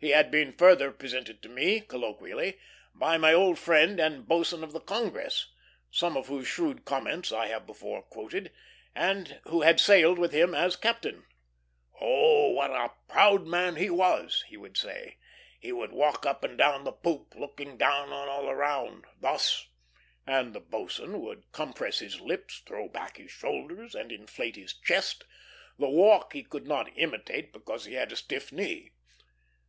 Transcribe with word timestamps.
He 0.00 0.10
had 0.10 0.30
been 0.30 0.52
further 0.52 0.92
presented 0.92 1.42
to 1.42 1.48
me, 1.48 1.80
colloquially, 1.80 2.56
by 2.94 3.18
my 3.18 3.32
old 3.34 3.58
friend 3.58 3.98
the 3.98 4.08
boatswain 4.24 4.62
of 4.62 4.70
the 4.70 4.78
Congress, 4.78 5.52
some 5.90 6.16
of 6.16 6.28
whose 6.28 6.46
shrewd 6.46 6.84
comments 6.84 7.32
I 7.32 7.48
have 7.48 7.66
before 7.66 8.02
quoted, 8.02 8.52
and 8.94 9.40
who 9.48 9.62
had 9.62 9.80
sailed 9.80 10.16
with 10.20 10.30
him 10.32 10.54
as 10.54 10.76
a 10.76 10.78
captain. 10.78 11.26
"Oh! 12.00 12.50
what 12.50 12.70
a 12.70 12.92
proud 13.08 13.48
man 13.48 13.74
he 13.74 13.90
was!" 13.90 14.44
he 14.46 14.56
would 14.56 14.76
say. 14.76 15.16
"He 15.58 15.72
would 15.72 15.90
walk 15.90 16.24
up 16.24 16.44
and 16.44 16.56
down 16.56 16.84
the 16.84 16.92
poop, 16.92 17.34
looking 17.34 17.76
down 17.76 18.10
on 18.12 18.28
all 18.28 18.48
around, 18.48 19.04
thus" 19.20 19.66
and 20.24 20.54
the 20.54 20.60
boatswain 20.60 21.20
would 21.22 21.50
compress 21.50 21.98
his 21.98 22.20
lips, 22.20 22.62
throw 22.64 22.86
back 22.88 23.16
his 23.16 23.32
shoulders, 23.32 23.96
and 23.96 24.12
inflate 24.12 24.54
his 24.54 24.74
chest; 24.74 25.24
the 25.76 25.88
walk 25.90 26.34
he 26.34 26.44
could 26.44 26.68
not 26.68 26.96
imitate 26.96 27.52
because 27.52 27.84
he 27.86 27.94
had 27.94 28.12
a 28.12 28.16
stiff 28.16 28.52
knee. 28.52 28.92